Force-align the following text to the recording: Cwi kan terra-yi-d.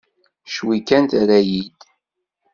Cwi 0.53 0.77
kan 0.87 1.03
terra-yi-d. 1.11 1.79